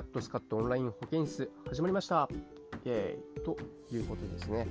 [0.00, 2.26] やっとスカットオンライン保健室始まりました
[2.86, 3.54] イェーイと
[3.92, 4.66] いうことですね。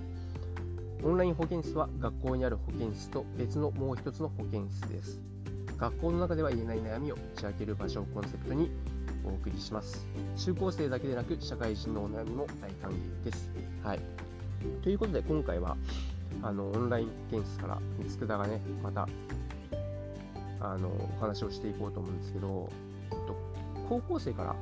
[1.04, 5.21] オンライン保健室は学校にある保健室と別のもう一つの保健室です。
[5.78, 8.71] 学校の中では言えない悩みを打ち明ける場所をコンセプトに
[9.23, 10.04] お送りします。
[10.36, 13.52] 中高生だけでなく社会人のお悩みも大歓迎です。
[13.84, 14.00] はい。
[14.82, 15.77] ということで今回は
[16.41, 19.07] あのオンライン保健室から佃がね、また
[20.59, 22.68] あのお話をしていこうと思うんですけど、
[23.88, 24.55] 高校生から、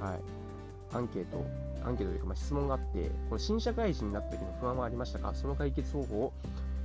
[0.00, 0.20] はい、
[0.94, 1.44] アンケート、
[1.84, 5.34] アンケートというか、ま、質問があって、この新社会人になった時の不安はありましたか？
[5.34, 6.32] その解決方法を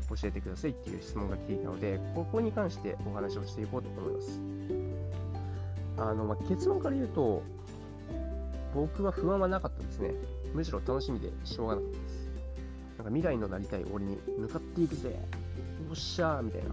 [0.10, 4.40] 教えてくださいっていう質問が来ていたので、ここに関してお話をしていこうと思います。
[5.98, 7.42] あの、まあ、結論から言うと、
[8.74, 10.12] 僕は不安はなかったですね。
[10.54, 12.30] むしろ楽しみでしょうがなかったです。
[12.98, 15.16] なんか未来のなりたい俺に向かっていくぜ、よ
[15.94, 16.70] っしゃーみたいな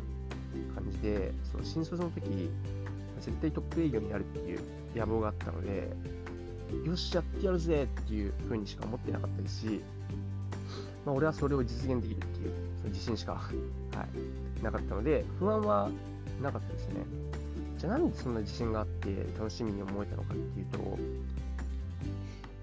[0.74, 2.50] 感じで、その新卒の時、
[3.20, 4.61] 絶対トップ営業になるっていう
[4.94, 5.92] 野望があったので、
[6.84, 9.81] よし、やってやるぜっていう風にしか思ってなかったですし、
[11.05, 13.41] まあ、俺はそれを実現できるっていう、その自信しか、は
[14.61, 15.91] い、なかったので、不安は
[16.41, 17.05] なかったですね。
[17.78, 20.98] じゃあなんでそんな自信があって楽しみに思えたのかっていうと、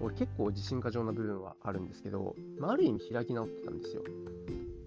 [0.00, 4.02] 俺結構自信過剰な部分はあるんですけど、まあ、ある意味開き直ってたんですよ。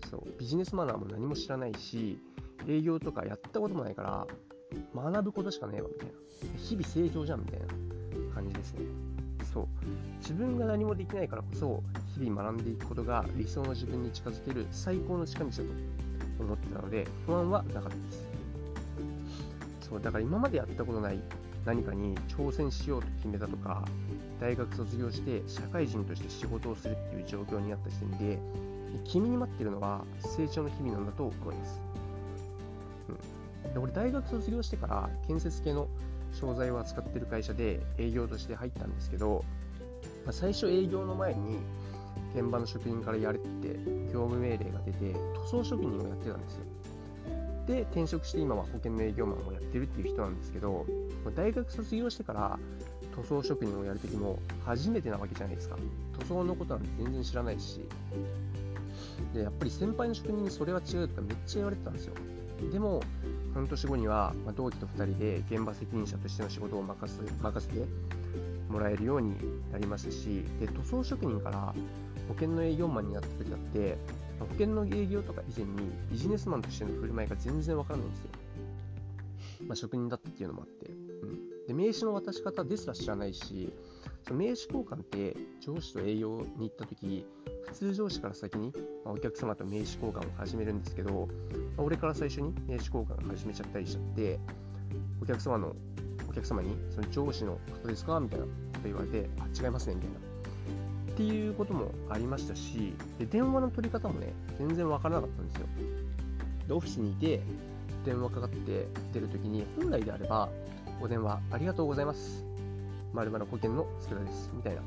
[0.10, 2.20] そう、ビジネスマナーも何も知らないし、
[2.68, 4.28] 営業とかやったこともないから、
[4.96, 6.14] 学ぶことしかねえわみたいな。
[6.58, 7.68] 日々成長じゃんみたいな
[8.34, 8.82] 感じですね。
[9.54, 9.68] そう。
[10.20, 11.84] 自分が何もできないからこそ、
[12.16, 15.64] 日々学んでいくことが理想の自分に近づける最高の近道だと
[16.44, 18.28] 思ってたので、不安はなかったです。
[19.90, 21.20] そう、だから今までやったことない
[21.66, 23.86] 何かに挑戦しようと決めたとか、
[24.40, 28.40] 大学卒業して社会人として仕事をするっていう状況になった時点で、
[29.06, 31.80] 君に待ってるのは成長の日々なんだと思います。
[33.74, 35.88] で俺大学卒業してから建設系の
[36.34, 39.44] 商材を扱ってる会社で営業として入ったんですけど、
[40.26, 41.58] まあ、最初営業の前に
[42.36, 43.68] 現場の職人からやれって
[44.12, 46.64] 業務命令が出て塗装職人をやってたんですよ。
[47.68, 50.86] で転職して今は保険の営業マンをやってるっていう人なんですけど
[51.34, 52.60] 大学卒業してから
[53.16, 55.78] 塗装職人をやるときも初めてなわけじゃないですか。
[56.20, 57.82] 塗装のことなんて全然知らないし。
[59.34, 62.14] でやっぱり先輩の職人にそれは違うとかめっちゃ言われてたんですよ。
[62.72, 63.02] でも
[63.54, 67.86] 半年後には、ま同期と2人で現場責任者としての仕事を任す任せて
[68.70, 69.36] もらえるように
[69.72, 71.74] なりましたしで塗装職人から
[72.28, 73.98] 保険の営業マンになった時だって
[74.40, 78.30] 保険の営業とか以前にビジネスマンとしての振る舞いが全然わからないんですよ、
[79.68, 83.72] まあ、職人だったっていうのもあって、うん、で名刺の渡し方ですら知らないし
[84.24, 87.26] その名刺交換って上司と営業に行った時
[87.66, 91.28] 普通上司から先に、まお客様と名刺交換を始めるんですけど、
[91.78, 94.40] ま俺から最初に名刺交換を始めちゃったりしちゃって、
[95.22, 95.76] お客様の、
[96.30, 98.20] お客様に、その上司の方ですか？
[98.20, 100.18] みたいなこと言われて、あ、違いますね、みたいな。
[101.14, 105.68] っていうこともありましたし、で電話の取り方もね、全然わからなかったんですよ。
[106.68, 107.42] で、オフィスにいて、
[108.06, 110.50] 電話かかって出るときに、本来であれば、
[111.02, 112.44] お電話ありがとうございます。
[113.14, 114.52] まるまる保険の佃です。
[114.54, 114.82] みたいな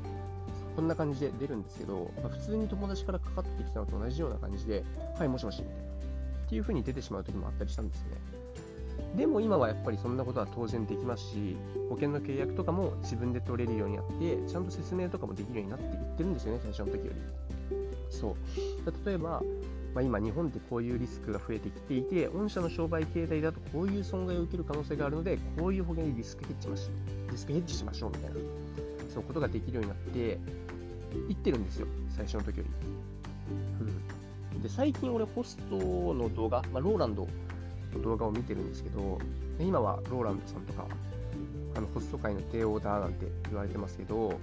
[0.77, 4.83] こんな感じで出るんですけど、まあ、普通に友達からかかってきたのと同じような感じで、
[5.17, 5.81] はい、もしもし、みたいな。
[5.81, 8.17] っていう風に出てしまう時もあったりしたんですよね。
[9.15, 11.57] でも今はやっぱりそんなことは当然できますし、
[11.89, 17.11] 保険の契約とかも自分で取れるようになって、ちゃんと説明とかもできるようになっていってるんですよね、最初の時より。
[18.11, 18.35] そう。
[19.05, 19.41] 例えば、
[19.95, 26.89] まあ、今日本ってこういうリスクが増えてきていて、御社の商売形態だとこういう損害を受ける可能性があるので、こういう保険にリスクヘッジしまし。
[27.31, 28.35] リスクヘッジしましょうみたいな、
[29.17, 30.39] そういうことができるようになって、
[31.27, 32.69] 行ってるんですよ、最初の時より。
[34.53, 35.75] うん、で最近俺、ホスト
[36.13, 37.27] の動画、まあ、ローランド
[37.93, 39.17] の動画を見てるんですけど、
[39.59, 40.85] 今はローランドさんとか、
[41.75, 44.39] あのホスト界の帝王だなんて言われてますけど、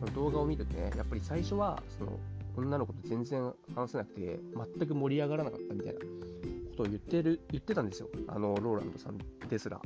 [0.00, 2.18] その動画を見るとね、やっぱり最初はその
[2.56, 4.40] 女の子と全然話せなくて、
[4.78, 6.06] 全く盛り上がらなかったみたいなこ
[6.78, 9.18] とを言ってる言ってたんですよ、あのローランドさん
[9.50, 9.78] ですら。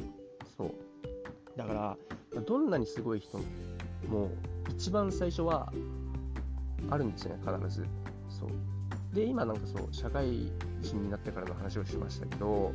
[0.56, 0.72] そう
[1.56, 1.96] だから、
[2.40, 3.38] どんなにすごい人
[4.08, 4.30] もう
[4.70, 5.72] 一番最初は
[6.90, 7.86] あるんですね、必ず。
[8.28, 9.14] そう。
[9.14, 10.50] で、今なんかそう、社会
[10.80, 12.72] 人になってからの話をしましたけど、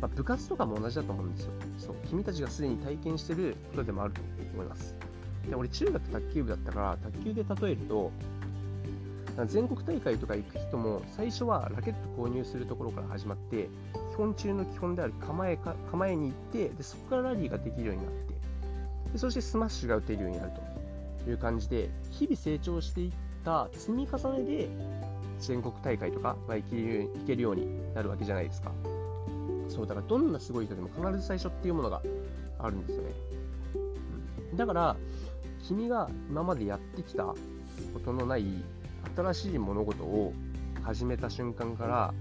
[0.00, 1.52] まあ、部活とかも同じだと思うんですよ。
[1.78, 1.96] そう。
[2.08, 4.20] 君たちがすでに体験してることでもあると
[4.54, 4.94] 思います。
[5.48, 8.12] で、俺中学卓球部だったから、卓球で例えると、
[9.44, 13.68] 全国大会とか行く人も最初はラケット購入するところから始まって
[14.14, 18.34] 基本中の基本である構えか構えに行ってでそこからラリーができるようになって
[19.12, 20.52] でそしてスマッシュが打てるようになる
[21.24, 23.12] という感じで日々成長していっ
[23.44, 24.68] た積み重ねで
[25.40, 28.72] 全国大会とかが行ける行けるようになるわけじゃないですか。
[29.68, 32.02] そう、だからどんなすごい人でも必ず最初っていうものが
[32.58, 33.10] あるんですよね。
[34.54, 34.96] だから、
[35.62, 37.36] 君が今までやってきたこ
[38.04, 38.44] とのない
[39.16, 40.32] 新しい物事を
[40.82, 42.14] 始めた瞬間から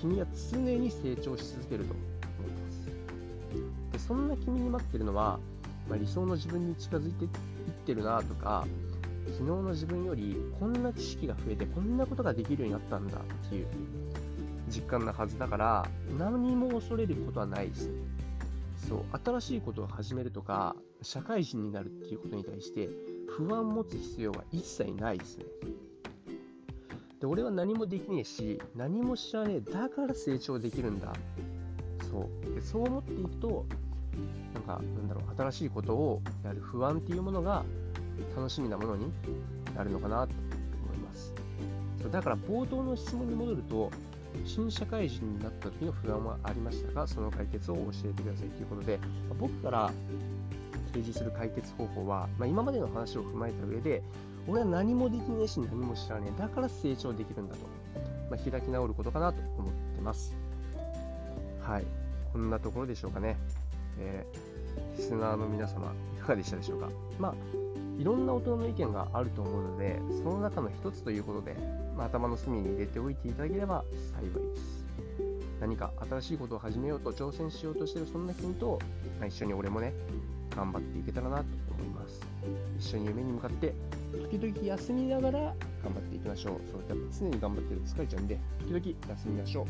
[0.00, 2.06] 君は常に成長し続けると思い
[2.52, 5.38] ますでそんな君に待ってるのは、
[5.88, 7.30] まあ、理想の自分に近づいていっ
[7.86, 8.66] てるなとか
[9.32, 13.66] 昨日の自分よりこんな知識が増えてこんなことができるようになったんだっていう
[14.68, 15.88] 実感なはずだから
[16.18, 17.94] 何も恐れることはないですね。
[18.88, 22.88] そう新しいことを始めるとか社会人になるっていうことに対して
[23.28, 25.44] 不安を持つ必要は一切ないですね。
[27.20, 31.12] で俺は何もできねえし何も知らねえだから成長できるんだ。
[32.10, 32.54] そう。
[32.54, 33.66] でそう思っていくと
[34.54, 37.64] なんかなんだろう新しいことをやる不安っていうものが
[38.36, 39.12] 楽しみなものに
[39.74, 40.32] なるのかなと
[40.84, 41.34] 思います。
[42.10, 43.90] だから冒頭の質問に戻ると
[44.44, 48.98] 新社会人になった時の不安はありましたかその解決を教えてくださいということで
[49.38, 49.90] 僕から
[50.92, 54.02] 提示する解決方法は、まあ、今までの話を踏まえた上で
[54.46, 57.60] 俺は何もできねえし何も知らねえだから成長できるんだと、
[58.30, 60.34] まあ、開き直ることかなと思ってます。
[61.60, 61.84] はい。
[62.32, 63.36] こんなところでしょうかね、
[64.00, 66.88] えー、リスナーの皆様いかがでしたでしょうか？
[67.18, 67.34] まあ
[67.98, 71.56] いろんな大人の意見があると思うのでその中の一つということで、
[71.96, 73.84] まあ、頭の隅に入れておいていただければ
[74.14, 74.84] 幸いです。
[75.60, 78.78] 何か新しいことを始めようと挑戦しようとしているそんな君と、
[79.18, 79.92] まあ、一緒に俺もね
[80.54, 81.44] 頑張っていけたらなと
[81.76, 82.20] 思います。
[82.78, 83.74] 一緒に夢に向かって
[84.30, 85.54] 時々休みながら頑
[85.94, 86.60] 張っていきましょう。
[86.70, 89.66] そうやっぱ常に頑張ってると疲れちゃうんで時々休みましょ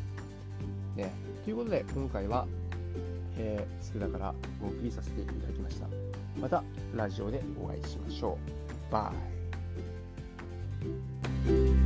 [0.97, 0.99] う。
[0.99, 1.11] ね。
[1.45, 2.47] ということで今回は、
[3.39, 5.87] えー、少なからお送りさせていただきました。
[6.41, 6.63] また
[6.95, 8.39] ラジオでお会いしましょ
[8.91, 8.93] う。
[8.93, 9.13] バ
[11.47, 11.78] イ。